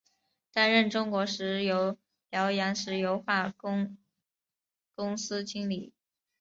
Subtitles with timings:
[0.51, 1.95] 担任中国石油
[2.31, 3.95] 辽阳石油化工
[4.95, 5.93] 公司经理。